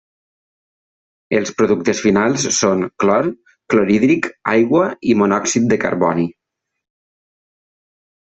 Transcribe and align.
Els 1.39 1.51
productes 1.59 1.99
finals 2.05 2.45
són 2.59 2.81
clor, 3.03 3.29
clorhídric, 3.73 4.29
aigua 4.55 4.87
i 5.11 5.15
monòxid 5.21 5.71
de 5.75 5.79
carboni. 5.87 6.27